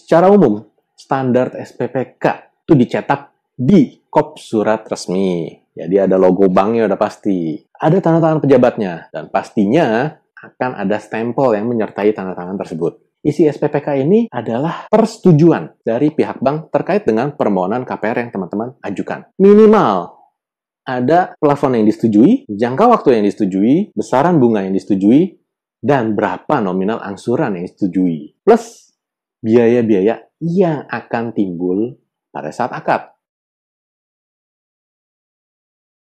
Secara 0.00 0.32
umum, 0.32 0.64
standar 0.96 1.52
SPPK 1.52 2.24
itu 2.64 2.72
dicetak 2.72 3.36
di 3.52 4.00
kop 4.08 4.40
surat 4.40 4.88
resmi. 4.88 5.52
Jadi 5.76 5.96
ada 6.00 6.16
logo 6.16 6.48
banknya 6.48 6.88
udah 6.88 6.96
pasti. 6.96 7.60
Ada 7.60 8.00
tanda 8.00 8.24
tangan 8.24 8.40
pejabatnya. 8.40 9.12
Dan 9.12 9.28
pastinya 9.28 10.08
akan 10.40 10.80
ada 10.80 10.96
stempel 10.96 11.52
yang 11.52 11.68
menyertai 11.68 12.16
tanda 12.16 12.32
tangan 12.32 12.56
tersebut. 12.56 12.96
Isi 13.20 13.44
SPPK 13.44 14.00
ini 14.00 14.32
adalah 14.32 14.88
persetujuan 14.88 15.84
dari 15.84 16.08
pihak 16.08 16.40
bank 16.40 16.72
terkait 16.72 17.04
dengan 17.04 17.36
permohonan 17.36 17.84
KPR 17.84 18.24
yang 18.24 18.32
teman-teman 18.32 18.80
ajukan. 18.80 19.28
Minimal 19.36 20.16
ada 20.88 21.36
plafon 21.36 21.76
yang 21.76 21.84
disetujui, 21.84 22.48
jangka 22.48 22.84
waktu 22.88 23.20
yang 23.20 23.24
disetujui, 23.28 23.92
besaran 23.92 24.40
bunga 24.40 24.64
yang 24.64 24.72
disetujui, 24.72 25.36
dan 25.84 26.16
berapa 26.16 26.64
nominal 26.64 27.00
angsuran 27.00 27.60
yang 27.60 27.68
disetujui. 27.68 28.40
Plus 28.40 28.89
biaya-biaya 29.40 30.24
yang 30.40 30.88
akan 30.88 31.32
timbul 31.36 32.00
pada 32.32 32.52
saat 32.52 32.72
akad. 32.72 33.12